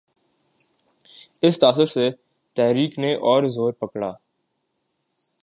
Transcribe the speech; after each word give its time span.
اس 1.41 1.59
تاثر 1.59 1.85
سے 1.85 2.09
تحریک 2.55 2.99
نے 2.99 3.13
اور 3.13 3.47
زور 3.47 3.73
پکڑا۔ 3.73 4.07